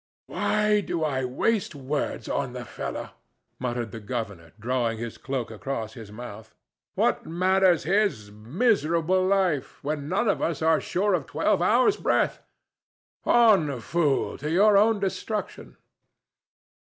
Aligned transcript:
"Why 0.25 0.81
do 0.81 1.03
I 1.03 1.23
waste 1.25 1.75
words 1.75 2.27
on 2.27 2.53
the 2.53 2.65
fellow?" 2.65 3.11
muttered 3.59 3.91
the 3.91 3.99
governor, 3.99 4.51
drawing 4.59 4.97
his 4.97 5.19
cloak 5.19 5.51
across 5.51 5.93
his 5.93 6.11
mouth. 6.11 6.55
"What 6.95 7.27
matters 7.27 7.83
his 7.83 8.31
miserable 8.31 9.23
life, 9.23 9.77
when 9.83 10.09
none 10.09 10.27
of 10.27 10.41
us 10.41 10.63
are 10.63 10.81
sure 10.81 11.13
of 11.13 11.27
twelve 11.27 11.61
hours' 11.61 11.97
breath?—On, 11.97 13.79
fool, 13.79 14.39
to 14.39 14.49
your 14.49 14.75
own 14.75 14.99
destruction!" 14.99 15.77